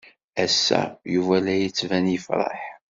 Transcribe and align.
Ass-a 0.43 0.81
Yuba 1.13 1.37
la 1.43 1.55
d-yettban 1.57 2.05
yefṛeḥ. 2.13 2.59